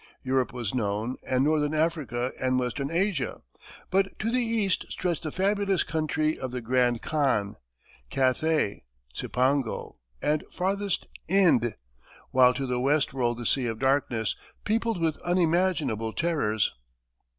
Europe 0.23 0.51
was 0.51 0.73
known, 0.73 1.15
and 1.27 1.43
northern 1.43 1.75
Africa, 1.75 2.31
and 2.39 2.57
western 2.57 2.89
Asia; 2.89 3.43
but 3.91 4.17
to 4.17 4.31
the 4.31 4.41
east 4.41 4.83
stretched 4.89 5.21
the 5.21 5.31
fabulous 5.31 5.83
country 5.83 6.39
of 6.39 6.49
the 6.49 6.59
Grand 6.59 7.03
Khan, 7.03 7.55
Cathay, 8.09 8.81
Cipango, 9.13 9.93
and 10.19 10.43
farthest 10.49 11.05
Ind; 11.27 11.75
while 12.31 12.55
to 12.55 12.65
the 12.65 12.79
west 12.79 13.13
rolled 13.13 13.37
the 13.37 13.45
Sea 13.45 13.67
of 13.67 13.77
Darkness, 13.77 14.35
peopled 14.63 14.99
with 14.99 15.21
unimaginable 15.23 16.13
terrors. 16.13 16.73